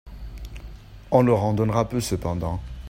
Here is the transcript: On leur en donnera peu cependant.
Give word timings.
On 1.11 1.21
leur 1.21 1.43
en 1.43 1.53
donnera 1.53 1.87
peu 1.87 2.01
cependant. 2.01 2.59